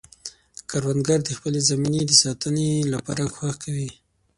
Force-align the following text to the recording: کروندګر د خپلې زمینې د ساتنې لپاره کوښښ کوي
کروندګر 0.69 1.19
د 1.23 1.29
خپلې 1.37 1.59
زمینې 1.69 2.01
د 2.05 2.11
ساتنې 2.23 2.69
لپاره 2.93 3.23
کوښښ 3.33 3.55
کوي 3.63 3.89